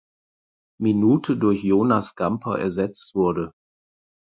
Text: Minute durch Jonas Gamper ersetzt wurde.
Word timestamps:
Minute 0.79 1.37
durch 1.37 1.61
Jonas 1.63 2.15
Gamper 2.15 2.57
ersetzt 2.57 3.13
wurde. 3.13 3.51